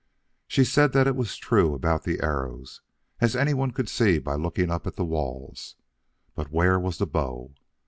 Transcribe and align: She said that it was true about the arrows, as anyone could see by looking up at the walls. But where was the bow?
She 0.47 0.63
said 0.65 0.93
that 0.93 1.05
it 1.05 1.15
was 1.15 1.37
true 1.37 1.75
about 1.75 2.05
the 2.05 2.21
arrows, 2.21 2.81
as 3.19 3.35
anyone 3.35 3.69
could 3.69 3.87
see 3.87 4.17
by 4.17 4.33
looking 4.33 4.71
up 4.71 4.87
at 4.87 4.95
the 4.95 5.05
walls. 5.05 5.75
But 6.33 6.49
where 6.51 6.79
was 6.79 6.97
the 6.97 7.05
bow? 7.05 7.53